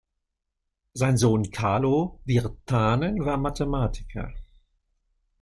Sein 0.95 1.15
Sohn 1.17 1.51
Kaarlo 1.51 2.21
Virtanen 2.25 3.23
war 3.23 3.37
Mathematiker. 3.37 4.33